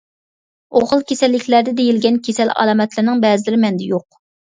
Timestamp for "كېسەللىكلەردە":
1.11-1.75